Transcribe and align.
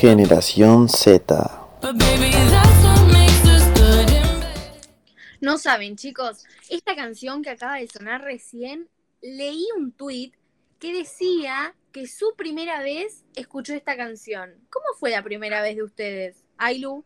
Generación 0.00 0.88
Z. 0.88 1.68
No 5.40 5.58
saben, 5.58 5.96
chicos, 5.96 6.44
esta 6.70 6.94
canción 6.94 7.42
que 7.42 7.50
acaba 7.50 7.78
de 7.78 7.88
sonar 7.88 8.22
recién, 8.22 8.88
leí 9.20 9.66
un 9.76 9.90
tweet 9.90 10.34
que 10.78 10.92
decía 10.92 11.74
que 11.90 12.06
su 12.06 12.36
primera 12.36 12.80
vez 12.80 13.24
escuchó 13.34 13.74
esta 13.74 13.96
canción. 13.96 14.54
¿Cómo 14.70 14.86
fue 15.00 15.10
la 15.10 15.24
primera 15.24 15.62
vez 15.62 15.74
de 15.74 15.82
ustedes? 15.82 16.44
Ailu. 16.58 17.04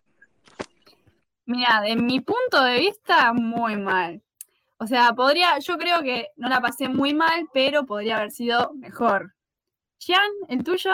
Mira, 1.46 1.80
de 1.80 1.96
mi 1.96 2.20
punto 2.20 2.62
de 2.62 2.78
vista, 2.78 3.32
muy 3.32 3.76
mal. 3.76 4.20
O 4.76 4.86
sea, 4.86 5.14
podría, 5.14 5.58
yo 5.60 5.78
creo 5.78 6.02
que 6.02 6.28
no 6.36 6.50
la 6.50 6.60
pasé 6.60 6.90
muy 6.90 7.14
mal, 7.14 7.48
pero 7.54 7.86
podría 7.86 8.18
haber 8.18 8.32
sido 8.32 8.74
mejor. 8.74 9.34
Jean, 9.98 10.30
¿el 10.50 10.62
tuyo? 10.62 10.92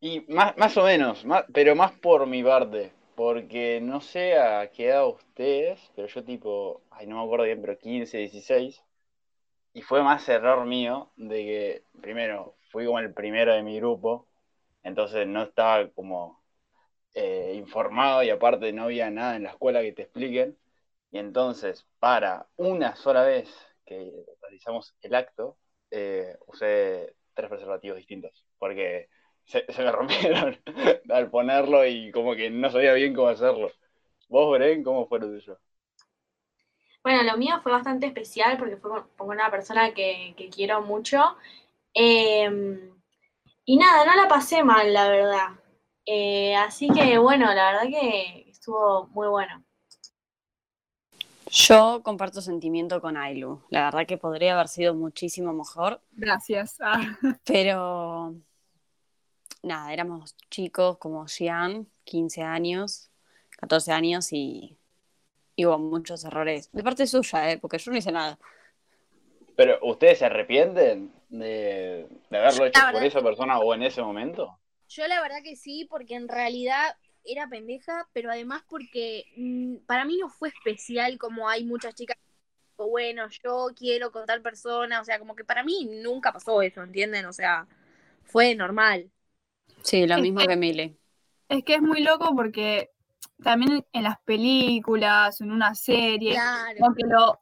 Y 0.00 0.20
más, 0.28 0.56
más 0.56 0.76
o 0.76 0.84
menos, 0.84 1.24
pero 1.52 1.74
más 1.74 1.92
por 1.92 2.26
mi 2.26 2.42
parte. 2.42 2.92
Porque 3.14 3.80
no 3.82 4.00
sé 4.02 4.38
a 4.38 4.70
qué 4.70 4.88
edad 4.88 5.06
ustedes, 5.08 5.80
pero 5.94 6.06
yo 6.08 6.22
tipo, 6.24 6.82
ay, 6.90 7.06
no 7.06 7.16
me 7.16 7.24
acuerdo 7.24 7.44
bien, 7.46 7.60
pero 7.62 7.78
15, 7.78 8.18
16. 8.18 8.82
Y 9.74 9.82
fue 9.82 10.02
más 10.02 10.28
error 10.28 10.66
mío 10.66 11.12
de 11.16 11.36
que, 11.36 12.00
primero, 12.02 12.56
fui 12.70 12.86
como 12.86 12.98
el 13.00 13.14
primero 13.14 13.54
de 13.54 13.62
mi 13.62 13.76
grupo, 13.78 14.26
entonces 14.82 15.26
no 15.26 15.44
estaba 15.44 15.88
como 15.90 16.42
eh, 17.14 17.54
informado 17.56 18.22
y 18.22 18.30
aparte 18.30 18.72
no 18.72 18.84
había 18.84 19.10
nada 19.10 19.36
en 19.36 19.44
la 19.44 19.50
escuela 19.50 19.82
que 19.82 19.92
te 19.92 20.02
expliquen. 20.02 20.58
Y 21.10 21.18
entonces, 21.18 21.86
para 21.98 22.46
una 22.56 22.96
sola 22.96 23.22
vez 23.24 23.48
que 23.86 24.12
realizamos 24.42 24.94
el 25.02 25.14
acto, 25.14 25.58
eh, 25.90 26.36
usé 26.46 27.14
tres 27.34 27.48
preservativos 27.50 27.98
distintos, 27.98 28.44
porque 28.58 29.08
se, 29.46 29.64
me 29.78 29.92
rompieron 29.92 30.58
al 31.08 31.30
ponerlo 31.30 31.86
y 31.86 32.10
como 32.12 32.34
que 32.34 32.50
no 32.50 32.70
sabía 32.70 32.92
bien 32.92 33.14
cómo 33.14 33.28
hacerlo. 33.28 33.70
¿Vos, 34.28 34.58
Bren, 34.58 34.82
cómo 34.82 35.06
fue 35.06 35.20
lo 35.20 35.28
tuyo? 35.28 35.58
Bueno, 37.02 37.22
lo 37.22 37.38
mío 37.38 37.60
fue 37.62 37.70
bastante 37.70 38.06
especial 38.06 38.58
porque 38.58 38.76
fue 38.76 38.90
con, 38.90 39.28
una 39.28 39.50
persona 39.50 39.94
que, 39.94 40.34
quiero 40.52 40.82
mucho. 40.82 41.36
Em, 41.94 42.92
y 43.64 43.76
nada, 43.76 44.04
no 44.04 44.20
la 44.20 44.28
pasé 44.28 44.64
mal, 44.64 44.92
la 44.92 45.08
verdad. 45.08 45.48
Eh, 46.04 46.54
así 46.56 46.88
que 46.88 47.18
bueno, 47.18 47.46
la 47.54 47.72
verdad 47.72 47.88
que 47.88 48.46
estuvo 48.50 49.06
muy 49.08 49.28
bueno. 49.28 49.62
Yo 51.48 52.02
comparto 52.02 52.40
sentimiento 52.40 53.00
con 53.00 53.16
Ailu. 53.16 53.62
La 53.70 53.84
verdad 53.84 54.06
que 54.06 54.18
podría 54.18 54.54
haber 54.54 54.66
sido 54.66 54.94
muchísimo 54.94 55.52
mejor. 55.52 56.00
Gracias. 56.10 56.76
Ah. 56.80 57.00
Pero 57.44 58.34
nada, 59.66 59.92
éramos 59.92 60.36
chicos 60.50 60.98
como 60.98 61.26
Xian, 61.28 61.88
15 62.04 62.42
años, 62.42 63.10
14 63.58 63.92
años 63.92 64.32
y 64.32 64.78
y 65.56 65.64
hubo 65.64 65.78
muchos 65.78 66.24
errores. 66.24 66.70
De 66.72 66.84
parte 66.84 67.06
suya, 67.06 67.50
¿eh? 67.50 67.58
porque 67.58 67.78
yo 67.78 67.90
no 67.90 67.96
hice 67.96 68.12
nada. 68.12 68.38
Pero, 69.56 69.78
¿ustedes 69.82 70.18
se 70.18 70.26
arrepienten 70.26 71.10
de, 71.30 72.06
haberlo 72.30 72.66
hecho 72.66 72.80
por 72.92 73.02
esa 73.02 73.22
persona 73.22 73.58
o 73.58 73.74
en 73.74 73.82
ese 73.82 74.02
momento? 74.02 74.58
Yo 74.88 75.08
la 75.08 75.20
verdad 75.22 75.38
que 75.42 75.56
sí, 75.56 75.86
porque 75.90 76.14
en 76.14 76.28
realidad 76.28 76.94
era 77.24 77.48
pendeja, 77.48 78.06
pero 78.12 78.30
además 78.30 78.62
porque 78.68 79.24
mm, 79.36 79.76
para 79.86 80.04
mí 80.04 80.18
no 80.18 80.28
fue 80.28 80.50
especial 80.50 81.18
como 81.18 81.48
hay 81.48 81.64
muchas 81.64 81.94
chicas 81.94 82.16
bueno, 82.76 83.26
yo 83.42 83.68
quiero 83.74 84.12
con 84.12 84.26
tal 84.26 84.42
persona, 84.42 85.00
o 85.00 85.04
sea, 85.04 85.18
como 85.18 85.34
que 85.34 85.46
para 85.46 85.64
mí 85.64 85.88
nunca 86.02 86.30
pasó 86.30 86.60
eso, 86.60 86.82
¿entienden? 86.82 87.24
O 87.24 87.32
sea, 87.32 87.66
fue 88.24 88.54
normal. 88.54 89.10
Sí, 89.86 90.04
lo 90.04 90.18
mismo 90.18 90.40
que 90.40 90.56
Mile. 90.56 90.96
Es 91.48 91.62
que 91.62 91.76
es 91.76 91.80
muy 91.80 92.02
loco 92.02 92.34
porque 92.34 92.90
también 93.40 93.86
en 93.92 94.02
las 94.02 94.18
películas, 94.22 95.40
en 95.40 95.52
una 95.52 95.76
serie, 95.76 96.36
como 96.76 96.92
que 96.94 97.06
lo, 97.06 97.40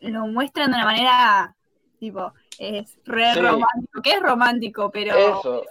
lo 0.00 0.26
muestran 0.26 0.70
de 0.70 0.76
una 0.78 0.86
manera, 0.86 1.54
tipo, 1.98 2.32
es 2.58 2.98
re 3.04 3.34
romántico, 3.34 4.02
que 4.02 4.10
es 4.10 4.20
romántico, 4.20 4.90
pero... 4.90 5.14
Eso. 5.14 5.66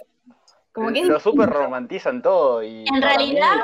Como 0.70 0.92
que 0.92 1.04
lo 1.04 1.18
súper 1.18 1.50
romantizan 1.50 2.22
todo 2.22 2.62
y... 2.62 2.84
En 2.86 3.02
realidad... 3.02 3.56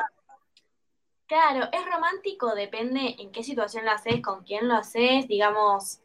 Claro, 1.26 1.68
es 1.70 1.86
romántico, 1.86 2.54
depende 2.54 3.14
en 3.18 3.30
qué 3.30 3.44
situación 3.44 3.84
lo 3.84 3.92
haces, 3.92 4.20
con 4.20 4.42
quién 4.42 4.66
lo 4.66 4.74
haces, 4.74 5.28
digamos, 5.28 6.00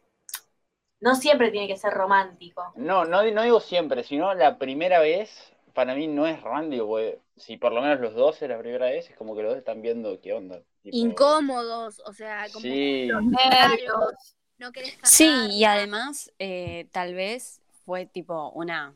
no 1.00 1.16
siempre 1.16 1.50
tiene 1.50 1.66
que 1.66 1.78
ser 1.78 1.94
romántico. 1.94 2.72
No, 2.76 3.06
no, 3.06 3.24
no 3.24 3.42
digo 3.42 3.58
siempre, 3.58 4.04
sino 4.04 4.34
la 4.34 4.58
primera 4.58 5.00
vez 5.00 5.53
para 5.74 5.94
mí 5.94 6.06
no 6.06 6.26
es 6.26 6.40
romántico, 6.40 6.86
porque 6.86 7.18
si 7.36 7.56
por 7.56 7.72
lo 7.72 7.82
menos 7.82 8.00
los 8.00 8.14
dos 8.14 8.40
es 8.40 8.48
la 8.48 8.58
primera 8.58 8.86
vez, 8.86 9.10
es 9.10 9.16
como 9.16 9.34
que 9.34 9.42
los 9.42 9.50
dos 9.50 9.58
están 9.58 9.82
viendo 9.82 10.18
qué 10.20 10.32
onda. 10.32 10.62
Incómodos, 10.84 12.00
o 12.06 12.12
sea, 12.12 12.46
como 12.52 12.62
sí. 12.62 13.06
los 13.06 13.22
nervios. 13.24 14.36
No 14.56 14.70
querés 14.70 14.96
sí, 15.02 15.28
y 15.50 15.64
además, 15.64 16.32
eh, 16.38 16.86
tal 16.92 17.14
vez 17.14 17.60
fue 17.84 18.06
tipo 18.06 18.50
una 18.50 18.94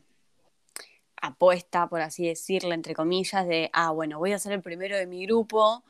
apuesta, 1.21 1.87
por 1.87 1.99
así 1.99 2.25
decirlo, 2.25 2.73
entre 2.73 2.95
comillas, 2.95 3.45
de, 3.45 3.69
ah, 3.73 3.91
bueno, 3.91 4.17
voy 4.17 4.31
a 4.31 4.39
ser 4.39 4.53
el 4.53 4.61
primero 4.61 4.95
de 4.95 5.05
mi 5.05 5.25
grupo 5.25 5.83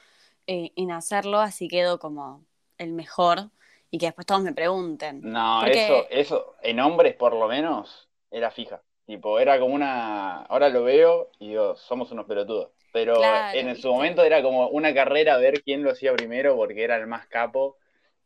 eh, 0.47 0.71
en 0.75 0.91
hacerlo, 0.91 1.39
así 1.39 1.67
quedo 1.67 1.99
como 1.99 2.43
el 2.79 2.93
mejor 2.93 3.51
y 3.91 3.99
que 3.99 4.07
después 4.07 4.25
todos 4.25 4.41
me 4.41 4.53
pregunten. 4.53 5.21
No, 5.21 5.63
eso, 5.65 6.07
eso, 6.09 6.55
en 6.63 6.79
hombres 6.79 7.15
por 7.15 7.35
lo 7.35 7.47
menos, 7.47 8.09
era 8.31 8.49
fija. 8.49 8.81
Tipo, 9.09 9.39
era 9.39 9.59
como 9.59 9.73
una. 9.73 10.43
Ahora 10.43 10.69
lo 10.69 10.83
veo 10.83 11.31
y 11.39 11.47
digo, 11.47 11.75
somos 11.75 12.11
unos 12.11 12.27
pelotudos. 12.27 12.69
Pero 12.93 13.19
en 13.53 13.75
su 13.75 13.91
momento 13.91 14.23
era 14.23 14.43
como 14.43 14.67
una 14.67 14.93
carrera 14.93 15.33
a 15.33 15.37
ver 15.39 15.63
quién 15.63 15.81
lo 15.81 15.89
hacía 15.89 16.13
primero, 16.13 16.55
porque 16.55 16.83
era 16.83 16.95
el 16.95 17.07
más 17.07 17.25
capo, 17.25 17.77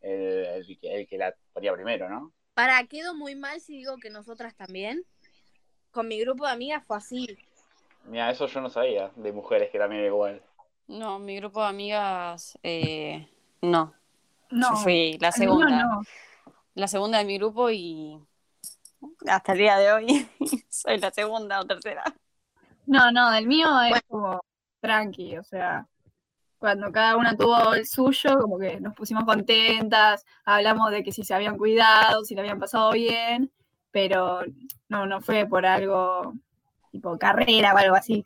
el, 0.02 0.78
que 1.10 1.18
la 1.18 1.34
ponía 1.54 1.72
primero, 1.72 2.10
¿no? 2.10 2.34
Para, 2.54 2.84
quedo 2.88 3.16
muy 3.16 3.34
mal 3.34 3.62
si 3.62 3.78
digo 3.78 3.96
que 3.98 4.10
nosotras 4.10 4.58
también. 4.58 5.06
Con 5.92 6.10
mi 6.10 6.20
grupo 6.20 6.46
de 6.46 6.52
amigas 6.52 6.84
fue 6.86 6.98
así. 6.98 7.38
Mira, 8.04 8.30
eso 8.30 8.48
yo 8.48 8.60
no 8.60 8.70
sabía, 8.70 9.10
de 9.16 9.32
mujeres 9.32 9.70
que 9.72 9.80
también 9.80 10.02
era 10.02 10.10
igual. 10.10 10.44
No, 10.88 11.18
mi 11.18 11.38
grupo 11.38 11.62
de 11.62 11.70
amigas, 11.70 12.60
eh, 12.62 13.30
no. 13.62 13.94
No. 14.50 14.72
Yo 14.72 14.76
fui 14.76 15.18
la 15.22 15.32
segunda. 15.32 16.02
La 16.74 16.90
segunda 16.90 17.20
de 17.20 17.24
mi 17.24 17.38
grupo 17.38 17.70
y 17.70 18.20
hasta 19.28 19.52
el 19.54 19.58
día 19.58 19.78
de 19.78 19.92
hoy 19.92 20.30
soy 20.70 20.98
la 21.00 21.12
segunda 21.12 21.60
o 21.60 21.66
tercera. 21.66 22.04
No, 22.86 23.12
no, 23.12 23.32
del 23.32 23.48
mío 23.48 23.70
es 23.82 24.02
como 24.08 24.44
tranqui, 24.82 25.38
o 25.38 25.44
sea, 25.44 25.88
cuando 26.58 26.92
cada 26.92 27.18
una 27.18 27.36
tuvo 27.36 27.74
el 27.74 27.86
suyo, 27.86 28.40
como 28.40 28.58
que 28.58 28.80
nos 28.80 28.94
pusimos 28.94 29.26
contentas, 29.26 30.26
hablamos 30.46 30.92
de 30.92 31.04
que 31.04 31.12
si 31.12 31.24
se 31.24 31.34
habían 31.34 31.58
cuidado, 31.58 32.24
si 32.24 32.36
le 32.36 32.42
habían 32.42 32.60
pasado 32.60 32.92
bien, 32.92 33.52
pero 33.92 34.42
no, 34.90 35.06
no 35.06 35.22
fue 35.22 35.46
por 35.46 35.66
algo 35.66 36.34
tipo 36.92 37.18
carrera 37.18 37.74
o 37.74 37.78
algo 37.78 37.96
así. 37.96 38.26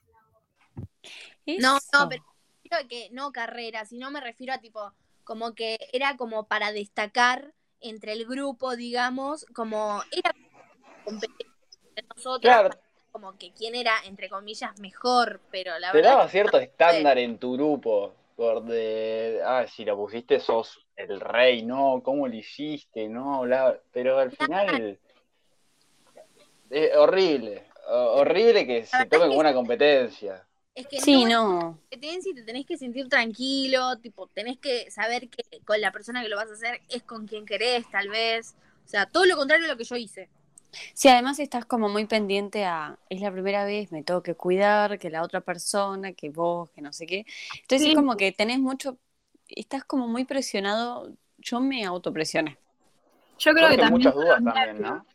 No, 1.59 1.77
no, 1.94 2.09
pero 2.09 2.23
que 2.88 3.09
no 3.11 3.31
carrera, 3.31 3.85
sino 3.85 4.11
me 4.11 4.21
refiero 4.21 4.53
a 4.53 4.59
tipo, 4.59 4.94
como 5.23 5.53
que 5.53 5.77
era 5.94 6.17
como 6.17 6.47
para 6.47 6.71
destacar 6.71 7.53
entre 7.79 8.13
el 8.13 8.25
grupo, 8.25 8.75
digamos, 8.75 9.45
como 9.53 10.01
era 10.11 10.33
nosotros, 12.16 12.78
como 13.12 13.38
que 13.38 13.51
quién 13.51 13.75
era, 13.75 13.94
entre 14.06 14.29
comillas, 14.29 14.79
mejor, 14.79 15.41
pero 15.51 15.78
la 15.79 15.91
Te 15.91 15.97
verdad. 15.97 16.12
daba 16.12 16.28
cierto 16.29 16.59
estándar 16.59 17.18
en 17.18 17.38
tu 17.38 17.53
grupo, 17.53 18.13
por 18.35 18.63
de, 18.63 19.41
ah, 19.44 19.66
si 19.68 19.84
la 19.84 19.95
pusiste 19.95 20.40
sos 20.40 20.85
el 20.95 21.19
rey, 21.19 21.63
no, 21.63 22.01
¿cómo 22.03 22.28
lo 22.28 22.35
hiciste? 22.35 23.07
No, 23.09 23.44
pero 23.91 24.19
al 24.19 24.31
final. 24.31 25.00
Es 26.69 26.95
horrible, 26.97 27.66
horrible 27.88 28.68
que 28.68 28.86
se 28.86 29.06
tome 29.06 29.27
como 29.27 29.39
una 29.39 29.53
competencia. 29.53 30.45
Es 30.75 30.86
que 30.86 31.00
sí, 31.00 31.25
no, 31.25 31.53
no. 31.53 31.60
competencia 31.89 32.33
te 32.36 32.44
tenés 32.44 32.65
que 32.65 32.77
sentir 32.77 33.10
tranquilo, 33.10 33.98
tipo, 33.98 34.27
tenés 34.27 34.60
que 34.60 34.92
saber 34.92 35.30
que 35.30 35.62
con 35.62 35.81
la 35.81 35.92
persona 35.92 36.21
que 36.21 36.30
lo 36.30 36.36
vas 36.36 36.51
a 36.51 36.53
hacer 36.53 36.81
es 36.89 37.01
con 37.03 37.25
quien 37.25 37.45
querés, 37.45 37.89
tal 37.89 38.10
vez. 38.10 38.56
O 38.86 38.88
sea, 38.88 39.07
todo 39.07 39.25
lo 39.25 39.36
contrario 39.38 39.65
de 39.65 39.71
lo 39.71 39.77
que 39.77 39.86
yo 39.86 39.95
hice. 39.95 40.30
Sí, 40.93 41.07
además 41.09 41.39
estás 41.39 41.65
como 41.65 41.89
muy 41.89 42.05
pendiente 42.05 42.65
a, 42.65 42.97
es 43.09 43.21
la 43.21 43.31
primera 43.31 43.65
vez, 43.65 43.91
me 43.91 44.03
tengo 44.03 44.21
que 44.21 44.35
cuidar, 44.35 44.99
que 44.99 45.09
la 45.09 45.23
otra 45.23 45.41
persona, 45.41 46.13
que 46.13 46.29
vos, 46.29 46.69
que 46.71 46.81
no 46.81 46.93
sé 46.93 47.05
qué. 47.05 47.25
Entonces 47.61 47.89
es 47.89 47.95
como 47.95 48.15
que 48.17 48.31
tenés 48.31 48.59
mucho, 48.59 48.97
estás 49.47 49.83
como 49.83 50.07
muy 50.07 50.25
presionado, 50.25 51.11
yo 51.37 51.59
me 51.59 51.85
autopresioné. 51.85 52.57
Yo 53.39 53.53
creo 53.53 53.69
que 53.69 53.77
también... 53.77 53.93
Muchas 53.93 54.15
dudas 54.15 54.43
también, 54.43 54.81
¿no? 54.81 55.05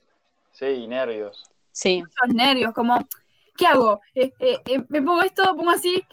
Sí, 0.53 0.87
nervios. 0.87 1.51
Sí. 1.73 2.03
Muchos 2.03 2.35
nervios, 2.35 2.73
como, 2.73 2.99
¿qué 3.57 3.67
hago? 3.67 4.01
Eh, 4.15 4.33
eh, 4.39 4.61
eh, 4.65 4.85
¿Me 4.89 5.03
pongo 5.03 5.23
esto? 5.23 5.45
¿Pongo 5.57 5.71
así? 5.71 6.05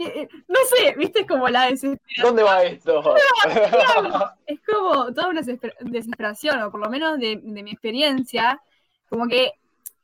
no 0.47 0.59
sé, 0.75 0.95
¿viste? 0.97 1.25
Como 1.27 1.47
la 1.50 1.68
desesperación. 1.69 2.25
¿Dónde 2.25 2.44
va 2.44 2.63
esto? 2.63 3.15
es 4.47 4.59
como 4.62 5.13
toda 5.13 5.30
una 5.30 5.41
desesperación, 5.41 6.62
o 6.63 6.71
por 6.71 6.80
lo 6.80 6.89
menos 6.89 7.19
de, 7.19 7.39
de 7.41 7.63
mi 7.63 7.71
experiencia, 7.71 8.62
como 9.10 9.28
que 9.28 9.52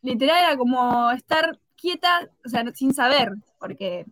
literal 0.02 0.44
era 0.44 0.57
como 0.57 1.12
estar 1.12 1.57
quieta, 1.75 2.30
o 2.46 2.50
sea, 2.50 2.63
sin 2.74 2.94
saber, 2.94 3.34
porque 3.60 4.06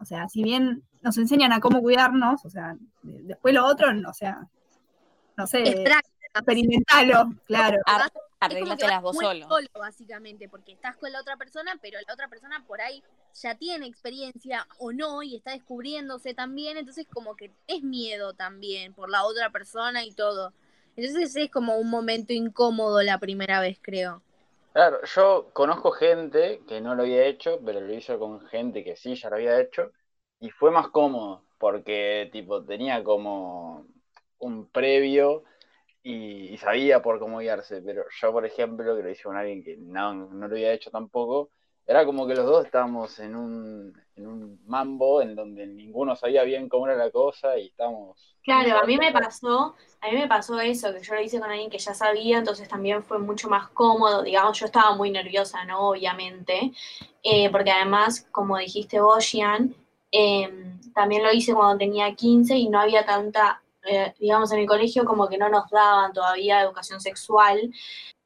O 0.00 0.04
sea, 0.04 0.28
si 0.28 0.44
bien 0.44 0.84
nos 1.02 1.18
enseñan 1.18 1.52
a 1.52 1.58
cómo 1.58 1.80
cuidarnos, 1.82 2.44
o 2.44 2.50
sea, 2.50 2.76
de- 3.02 3.22
después 3.24 3.52
lo 3.52 3.66
otro, 3.66 3.88
o 4.08 4.12
sea, 4.14 4.46
no 5.36 5.46
sé, 5.48 5.84
experimentalo, 6.34 7.30
claro. 7.46 7.78
Ar- 7.86 8.12
Arréglatelas 8.40 8.96
vas 8.96 9.02
vos 9.02 9.16
muy 9.16 9.42
solo. 9.42 9.68
básicamente, 9.74 10.48
porque 10.48 10.70
estás 10.72 10.96
con 10.96 11.10
la 11.10 11.20
otra 11.20 11.36
persona, 11.36 11.76
pero 11.82 11.98
la 12.06 12.12
otra 12.14 12.28
persona 12.28 12.64
por 12.68 12.80
ahí 12.80 13.02
ya 13.34 13.56
tiene 13.56 13.86
experiencia 13.86 14.68
o 14.78 14.92
no 14.92 15.24
y 15.24 15.34
está 15.34 15.50
descubriéndose 15.50 16.34
también, 16.34 16.76
entonces 16.76 17.06
como 17.12 17.34
que 17.34 17.50
es 17.66 17.82
miedo 17.82 18.34
también 18.34 18.94
por 18.94 19.10
la 19.10 19.24
otra 19.24 19.50
persona 19.50 20.04
y 20.04 20.12
todo. 20.12 20.52
Entonces 20.94 21.34
es 21.34 21.50
como 21.50 21.76
un 21.78 21.90
momento 21.90 22.32
incómodo 22.32 23.02
la 23.02 23.18
primera 23.18 23.60
vez, 23.60 23.78
creo. 23.82 24.22
Claro, 24.72 25.00
yo 25.04 25.50
conozco 25.52 25.90
gente 25.90 26.62
que 26.68 26.80
no 26.80 26.94
lo 26.94 27.02
había 27.02 27.24
hecho, 27.26 27.58
pero 27.64 27.80
lo 27.80 27.92
hizo 27.92 28.18
con 28.18 28.40
gente 28.46 28.84
que 28.84 28.96
sí 28.96 29.14
ya 29.16 29.28
lo 29.30 29.36
había 29.36 29.60
hecho, 29.60 29.90
y 30.38 30.50
fue 30.50 30.70
más 30.70 30.88
cómodo, 30.88 31.44
porque 31.58 32.28
tipo 32.32 32.64
tenía 32.64 33.02
como 33.02 33.86
un 34.38 34.68
previo 34.70 35.42
y, 36.02 36.54
y 36.54 36.58
sabía 36.58 37.02
por 37.02 37.18
cómo 37.20 37.38
guiarse, 37.40 37.82
pero 37.82 38.04
yo, 38.20 38.32
por 38.32 38.46
ejemplo, 38.46 38.96
que 38.96 39.02
lo 39.02 39.10
hice 39.10 39.24
con 39.24 39.36
alguien 39.36 39.64
que 39.64 39.76
no, 39.78 40.14
no 40.14 40.48
lo 40.48 40.54
había 40.56 40.72
hecho 40.74 40.90
tampoco, 40.90 41.50
era 41.88 42.04
como 42.04 42.26
que 42.26 42.34
los 42.34 42.44
dos 42.44 42.66
estábamos 42.66 43.18
en 43.18 43.34
un, 43.34 43.98
en 44.14 44.26
un 44.26 44.60
mambo 44.66 45.22
en 45.22 45.34
donde 45.34 45.66
ninguno 45.66 46.14
sabía 46.14 46.42
bien 46.42 46.68
cómo 46.68 46.86
era 46.86 46.94
la 46.94 47.10
cosa 47.10 47.56
y 47.56 47.68
estábamos... 47.68 48.36
Claro, 48.42 48.78
a 48.78 48.84
mí 48.84 48.98
me 48.98 49.10
pasó, 49.10 49.74
a 50.02 50.10
mí 50.10 50.16
me 50.18 50.28
pasó 50.28 50.60
eso, 50.60 50.92
que 50.92 51.00
yo 51.00 51.14
lo 51.14 51.22
hice 51.22 51.40
con 51.40 51.50
alguien 51.50 51.70
que 51.70 51.78
ya 51.78 51.94
sabía, 51.94 52.38
entonces 52.38 52.68
también 52.68 53.02
fue 53.02 53.18
mucho 53.18 53.48
más 53.48 53.68
cómodo, 53.68 54.22
digamos, 54.22 54.58
yo 54.60 54.66
estaba 54.66 54.94
muy 54.96 55.10
nerviosa, 55.10 55.64
¿no? 55.64 55.88
Obviamente, 55.88 56.72
eh, 57.22 57.48
porque 57.50 57.70
además, 57.70 58.28
como 58.30 58.58
dijiste 58.58 59.00
vos, 59.00 59.24
Gian, 59.24 59.74
eh, 60.12 60.76
también 60.94 61.22
lo 61.22 61.32
hice 61.32 61.54
cuando 61.54 61.78
tenía 61.78 62.14
15 62.14 62.54
y 62.54 62.68
no 62.68 62.80
había 62.80 63.06
tanta, 63.06 63.62
eh, 63.84 64.12
digamos, 64.18 64.52
en 64.52 64.58
el 64.58 64.66
colegio 64.66 65.06
como 65.06 65.26
que 65.26 65.38
no 65.38 65.48
nos 65.48 65.70
daban 65.70 66.12
todavía 66.12 66.60
educación 66.60 67.00
sexual, 67.00 67.72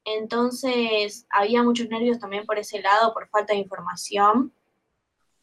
entonces 0.05 1.25
había 1.29 1.63
muchos 1.63 1.89
nervios 1.89 2.19
también 2.19 2.45
por 2.45 2.57
ese 2.59 2.81
lado, 2.81 3.13
por 3.13 3.27
falta 3.29 3.53
de 3.53 3.59
información. 3.59 4.53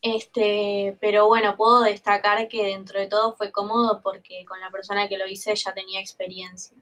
Este, 0.02 0.96
pero 1.00 1.26
bueno, 1.26 1.56
puedo 1.56 1.82
destacar 1.82 2.48
que 2.48 2.64
dentro 2.64 2.98
de 2.98 3.06
todo 3.06 3.34
fue 3.36 3.52
cómodo 3.52 4.00
porque 4.02 4.44
con 4.46 4.58
la 4.60 4.70
persona 4.70 5.08
que 5.08 5.18
lo 5.18 5.26
hice 5.26 5.54
ya 5.54 5.74
tenía 5.74 6.00
experiencia. 6.00 6.76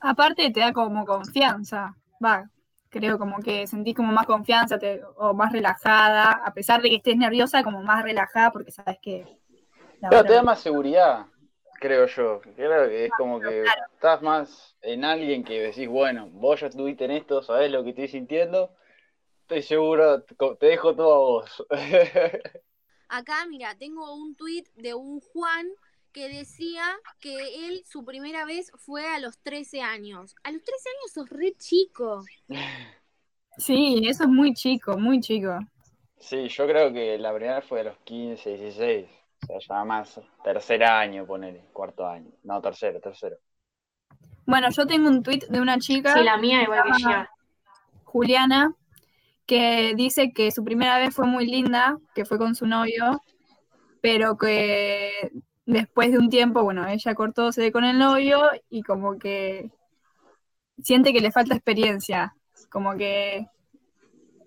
Aparte 0.00 0.50
te 0.50 0.60
da 0.60 0.72
como 0.72 1.04
confianza, 1.04 1.96
va, 2.24 2.48
creo 2.88 3.18
como 3.18 3.38
que 3.40 3.66
sentís 3.66 3.94
como 3.94 4.12
más 4.12 4.26
confianza 4.26 4.78
te- 4.78 5.00
o 5.16 5.32
más 5.34 5.52
relajada, 5.52 6.32
a 6.32 6.52
pesar 6.52 6.82
de 6.82 6.90
que 6.90 6.96
estés 6.96 7.16
nerviosa, 7.16 7.62
como 7.62 7.82
más 7.82 8.02
relajada 8.02 8.50
porque 8.52 8.72
sabes 8.72 8.98
que... 9.00 9.24
otra- 10.06 10.24
te 10.24 10.32
da 10.34 10.42
más 10.42 10.60
seguridad, 10.60 11.26
creo 11.82 12.06
yo. 12.06 12.40
Creo 12.40 12.88
que 12.88 13.06
es 13.06 13.10
como 13.16 13.40
que 13.40 13.64
estás 13.94 14.22
más 14.22 14.76
en 14.80 15.04
alguien 15.04 15.42
que 15.42 15.60
decís, 15.60 15.88
bueno, 15.88 16.28
vos 16.30 16.60
ya 16.60 16.68
estuviste 16.68 17.04
en 17.04 17.10
esto, 17.10 17.42
sabés 17.42 17.72
lo 17.72 17.82
que 17.82 17.90
estoy 17.90 18.08
sintiendo, 18.08 18.74
estoy 19.42 19.62
seguro, 19.62 20.22
te 20.22 20.36
te 20.58 20.66
dejo 20.66 20.94
todo 20.94 21.14
a 21.14 21.18
vos. 21.18 21.66
Acá, 23.08 23.44
mira, 23.48 23.76
tengo 23.76 24.14
un 24.14 24.36
tuit 24.36 24.68
de 24.74 24.94
un 24.94 25.20
Juan 25.20 25.66
que 26.12 26.28
decía 26.28 26.84
que 27.20 27.66
él 27.66 27.82
su 27.84 28.04
primera 28.04 28.44
vez 28.44 28.70
fue 28.76 29.06
a 29.08 29.18
los 29.18 29.38
13 29.40 29.82
años. 29.82 30.34
A 30.44 30.52
los 30.52 30.62
13 30.62 30.88
años 30.88 31.12
sos 31.12 31.28
re 31.28 31.52
chico. 31.58 32.24
Sí, 33.58 34.02
eso 34.06 34.24
es 34.24 34.30
muy 34.30 34.54
chico, 34.54 34.96
muy 34.96 35.20
chico. 35.20 35.58
Sí, 36.18 36.48
yo 36.48 36.66
creo 36.66 36.92
que 36.92 37.18
la 37.18 37.34
primera 37.34 37.60
fue 37.60 37.80
a 37.80 37.84
los 37.84 37.98
15, 38.04 38.56
16, 38.56 39.08
o 39.42 39.46
sea, 39.46 39.58
ya 39.58 39.84
más 39.84 40.20
tercer 40.44 40.84
año, 40.84 41.26
ponele, 41.26 41.64
cuarto 41.72 42.06
año. 42.06 42.30
No, 42.44 42.60
tercero, 42.60 43.00
tercero. 43.00 43.36
Bueno, 44.46 44.68
yo 44.70 44.86
tengo 44.86 45.08
un 45.08 45.22
tuit 45.22 45.44
de 45.46 45.60
una 45.60 45.78
chica, 45.78 46.14
Sí, 46.14 46.22
la 46.22 46.36
mía 46.36 46.62
igual 46.62 46.82
que 46.84 47.02
Gian. 47.02 47.26
Juliana, 48.04 48.74
que 49.46 49.94
dice 49.96 50.32
que 50.32 50.50
su 50.50 50.64
primera 50.64 50.98
vez 50.98 51.14
fue 51.14 51.26
muy 51.26 51.46
linda, 51.46 51.98
que 52.14 52.24
fue 52.24 52.38
con 52.38 52.54
su 52.54 52.66
novio, 52.66 53.22
pero 54.00 54.36
que 54.36 55.30
después 55.66 56.12
de 56.12 56.18
un 56.18 56.28
tiempo, 56.28 56.62
bueno, 56.62 56.86
ella 56.86 57.14
cortóse 57.14 57.72
con 57.72 57.84
el 57.84 57.98
novio 57.98 58.50
y 58.68 58.82
como 58.82 59.18
que 59.18 59.70
siente 60.82 61.12
que 61.12 61.20
le 61.20 61.32
falta 61.32 61.54
experiencia, 61.54 62.34
como 62.70 62.96
que 62.96 63.46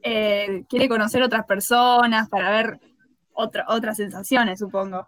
eh, 0.03 0.65
quiere 0.69 0.87
conocer 0.87 1.23
otras 1.23 1.45
personas 1.45 2.29
para 2.29 2.51
ver 2.51 2.79
otra- 3.35 3.65
otras 3.67 3.97
sensaciones, 3.97 4.59
supongo. 4.59 5.07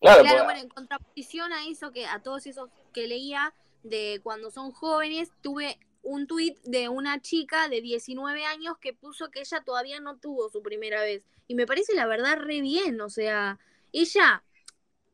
Claro, 0.00 0.22
Claro, 0.22 0.22
pues, 0.22 0.44
bueno, 0.44 0.60
en 0.60 0.68
contraposición 0.68 1.52
a 1.52 1.66
eso 1.66 1.90
que 1.92 2.06
a 2.06 2.20
todos 2.22 2.46
esos 2.46 2.68
que 2.92 3.06
leía 3.06 3.54
de 3.82 4.20
cuando 4.22 4.50
son 4.50 4.70
jóvenes, 4.72 5.30
tuve 5.40 5.78
un 6.02 6.26
tuit 6.26 6.58
de 6.64 6.90
una 6.90 7.20
chica 7.20 7.68
de 7.68 7.80
19 7.80 8.44
años 8.44 8.76
que 8.78 8.92
puso 8.92 9.30
que 9.30 9.40
ella 9.40 9.62
todavía 9.64 10.00
no 10.00 10.16
tuvo 10.18 10.50
su 10.50 10.62
primera 10.62 11.00
vez. 11.00 11.24
Y 11.48 11.54
me 11.54 11.66
parece 11.66 11.94
la 11.94 12.06
verdad 12.06 12.36
re 12.38 12.60
bien, 12.60 13.00
o 13.00 13.08
sea, 13.08 13.58
ella 13.92 14.42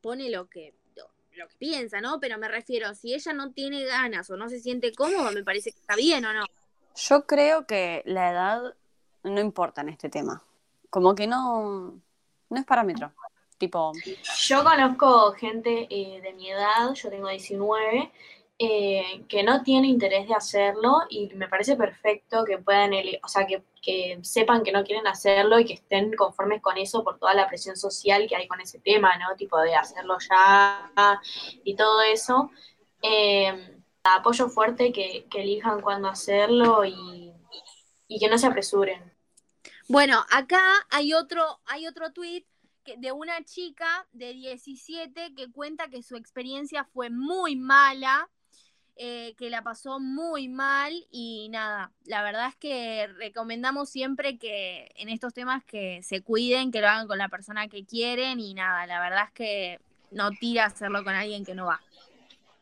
pone 0.00 0.31
lo 0.31 0.48
que 0.48 0.75
lo 1.34 1.46
que 1.48 1.54
piensa, 1.58 2.00
¿no? 2.00 2.19
Pero 2.20 2.37
me 2.38 2.48
refiero, 2.48 2.92
si 2.94 3.14
ella 3.14 3.32
no 3.32 3.52
tiene 3.52 3.84
ganas 3.87 4.28
o 4.31 4.37
no 4.37 4.48
se 4.48 4.60
siente 4.60 4.92
cómoda, 4.92 5.31
me 5.31 5.44
parece 5.44 5.70
que 5.72 5.78
está 5.78 5.94
bien 5.96 6.25
o 6.26 6.34
no. 6.34 6.44
Yo 6.96 7.25
creo 7.26 7.66
que 7.66 8.02
la 8.04 8.31
edad 8.31 8.75
no 9.22 9.40
importa 9.40 9.81
en 9.81 9.88
este 9.90 10.10
tema. 10.10 10.42
Como 10.90 11.14
que 11.14 11.26
no, 11.26 12.00
no 12.50 12.58
es 12.58 12.64
parámetro. 12.66 13.12
Tipo, 13.56 13.92
Yo 14.46 14.64
conozco 14.64 15.32
gente 15.32 15.87
eh, 15.90 16.20
de 16.22 16.32
mi 16.32 16.50
edad, 16.50 16.94
yo 16.94 17.10
tengo 17.10 17.28
19, 17.28 18.10
eh, 18.58 19.25
que 19.28 19.42
no 19.42 19.62
tiene 19.62 19.87
interés 19.87 20.26
de 20.28 20.34
hacerlo 20.34 21.02
y 21.10 21.28
me 21.34 21.46
parece 21.46 21.76
perfecto 21.76 22.44
que 22.46 22.56
puedan, 22.56 22.92
o 23.22 23.28
sea, 23.28 23.46
que, 23.46 23.62
que 23.82 24.19
sepan 24.22 24.62
que 24.62 24.72
no 24.72 24.82
quieren 24.82 25.06
hacerlo 25.06 25.58
y 25.58 25.66
que 25.66 25.75
estén 25.75 26.14
conformes 26.14 26.62
con 26.62 26.78
eso 26.78 27.04
por 27.04 27.19
toda 27.19 27.34
la 27.34 27.48
presión 27.48 27.76
social 27.76 28.26
que 28.26 28.37
hay 28.37 28.48
con 28.48 28.60
ese 28.62 28.81
tema, 28.81 29.16
¿no? 29.19 29.37
Tipo 29.37 29.60
de 29.60 29.75
hacerlo 29.75 30.16
ya 30.26 30.90
y 31.62 31.76
todo 31.76 32.00
eso. 32.00 32.50
Eh, 33.02 33.82
apoyo 34.04 34.48
fuerte 34.48 34.90
que, 34.90 35.26
que 35.31 35.42
elijan 35.42 35.82
cuándo 35.82 36.08
hacerlo 36.08 36.82
y 36.87 37.34
que 38.19 38.28
no 38.28 38.38
se 38.38 38.46
apresuren. 38.46 39.10
Bueno, 39.90 40.25
acá 40.31 40.62
hay 40.90 41.14
otro, 41.14 41.59
hay 41.66 41.88
otro 41.88 42.12
tweet 42.12 42.44
de 42.99 43.11
una 43.11 43.42
chica 43.42 44.06
de 44.12 44.35
17 44.35 45.35
que 45.35 45.50
cuenta 45.50 45.88
que 45.88 46.04
su 46.04 46.14
experiencia 46.14 46.85
fue 46.85 47.11
muy 47.11 47.56
mala, 47.56 48.30
eh, 48.94 49.35
que 49.37 49.50
la 49.50 49.62
pasó 49.62 49.99
muy 49.99 50.47
mal 50.47 50.92
y 51.11 51.49
nada, 51.50 51.90
la 52.04 52.23
verdad 52.23 52.50
es 52.50 52.54
que 52.54 53.09
recomendamos 53.18 53.90
siempre 53.90 54.38
que 54.38 54.92
en 54.94 55.09
estos 55.09 55.35
temas 55.35 55.64
que 55.64 56.04
se 56.04 56.23
cuiden, 56.23 56.70
que 56.70 56.80
lo 56.80 56.87
hagan 56.87 57.09
con 57.09 57.18
la 57.18 57.28
persona 57.28 57.66
que 57.66 57.85
quieren 57.85 58.38
y 58.38 58.54
nada, 58.54 58.87
la 58.87 59.00
verdad 59.00 59.25
es 59.25 59.32
que 59.32 59.80
no 60.12 60.30
tira 60.30 60.66
hacerlo 60.66 61.02
con 61.02 61.14
alguien 61.14 61.44
que 61.44 61.56
no 61.56 61.66
va. 61.66 61.80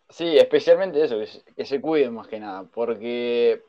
Sí, 0.08 0.38
especialmente 0.38 1.04
eso, 1.04 1.18
que 1.54 1.66
se 1.66 1.78
cuiden 1.78 2.14
más 2.14 2.26
que 2.26 2.40
nada, 2.40 2.62
porque 2.62 3.67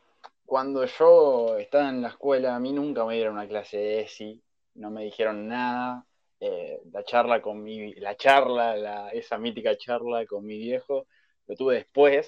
cuando 0.50 0.84
yo 0.84 1.58
estaba 1.60 1.90
en 1.90 2.02
la 2.02 2.08
escuela, 2.08 2.56
a 2.56 2.60
mí 2.60 2.74
nunca 2.74 3.06
me 3.06 3.14
dieron 3.14 3.36
una 3.36 3.48
clase 3.48 3.78
de 3.78 4.02
ESI, 4.02 4.42
no 4.76 4.90
me 4.90 5.04
dijeron 5.04 5.48
nada. 5.48 6.08
eh, 6.40 6.82
la 6.92 7.04
charla 7.04 7.40
con 7.40 7.62
mi, 7.62 7.94
la 7.96 8.16
charla, 8.16 8.76
la, 8.76 9.10
esa 9.10 9.38
mítica 9.38 9.78
charla 9.78 10.26
con 10.26 10.44
mi 10.44 10.58
viejo, 10.58 11.06
lo 11.46 11.56
tuve 11.56 11.76
después, 11.76 12.28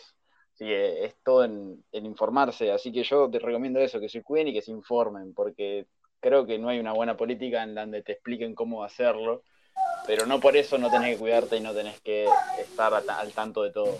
así 0.54 0.66
que 0.66 1.06
es 1.06 1.16
todo 1.24 1.46
en, 1.46 1.84
en 1.92 2.06
informarse, 2.06 2.72
así 2.72 2.92
que 2.92 3.04
yo 3.04 3.28
te 3.32 3.40
recomiendo 3.40 3.80
eso, 3.80 4.00
que 4.00 4.10
se 4.10 4.22
cuiden 4.22 4.50
y 4.50 4.54
que 4.54 4.62
se 4.62 4.70
informen, 4.70 5.34
porque 5.34 5.88
creo 6.20 6.46
que 6.46 6.60
no 6.60 6.70
hay 6.70 6.78
una 6.78 6.94
buena 6.94 7.18
política 7.18 7.64
en 7.64 7.74
donde 7.74 8.04
te 8.04 8.12
expliquen 8.12 8.54
cómo 8.54 8.84
hacerlo, 8.84 9.42
pero 10.06 10.28
no 10.28 10.40
por 10.40 10.56
eso 10.56 10.78
no 10.78 10.92
tenés 10.92 11.16
que 11.16 11.20
cuidarte 11.20 11.58
y 11.58 11.62
no 11.62 11.74
tenés 11.74 12.00
que 12.02 12.28
estar 12.60 12.94
al 12.94 13.32
tanto 13.34 13.64
de 13.64 13.72
todo. 13.72 13.98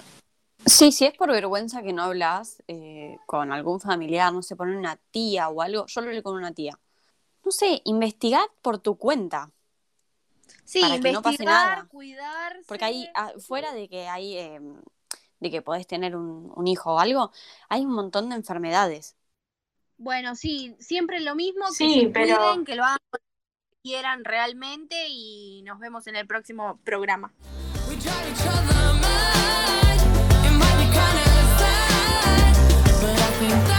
Sí, 0.66 0.92
si 0.92 1.06
es 1.06 1.14
por 1.16 1.30
vergüenza 1.32 1.82
que 1.82 1.94
no 1.94 2.04
hablas 2.04 2.62
eh, 2.68 3.18
con 3.26 3.52
algún 3.52 3.80
familiar, 3.80 4.32
no 4.34 4.42
sé, 4.42 4.56
poner 4.56 4.76
una 4.78 4.98
tía 5.12 5.50
o 5.50 5.62
algo, 5.62 5.86
yo 5.88 6.02
lo 6.02 6.08
hablé 6.08 6.24
con 6.24 6.36
una 6.36 6.54
tía. 6.54 6.78
No 7.44 7.52
sé, 7.52 7.82
investigad 7.86 8.44
por 8.62 8.78
tu 8.78 8.96
cuenta. 8.98 9.52
Sí, 10.64 10.82
Para 10.82 11.00
que 11.00 11.12
no 11.12 11.22
pase 11.22 11.44
investigar, 11.44 11.78
nada. 11.78 11.88
cuidarse. 11.90 12.64
Porque 12.68 12.86
ahí, 12.86 13.10
ah, 13.16 13.32
fuera 13.40 13.74
de 13.74 13.90
que 13.90 14.08
hay, 14.08 14.38
eh, 14.38 14.60
de 15.40 15.52
que 15.52 15.62
podés 15.62 15.88
tener 15.88 16.16
un, 16.16 16.52
un 16.56 16.68
hijo 16.68 16.94
o 16.94 17.00
algo, 17.00 17.32
hay 17.68 17.82
un 17.84 17.94
montón 17.94 18.30
de 18.30 18.36
enfermedades. 18.36 19.16
Bueno, 19.98 20.36
sí, 20.36 20.76
siempre 20.80 21.20
lo 21.20 21.36
mismo, 21.36 21.66
que 21.68 21.74
Sí, 21.74 22.02
se 22.02 22.08
pero- 22.10 22.38
cuiden, 22.38 22.66
que 22.66 22.76
lo 22.76 22.84
hagan 22.84 22.98
como 23.12 23.24
quieran 23.84 24.24
realmente 24.24 25.08
y 25.10 25.64
nos 25.64 25.80
vemos 25.80 26.06
en 26.08 26.16
el 26.16 26.28
próximo 26.28 26.80
programa. 26.84 27.34
nothing 33.42 33.71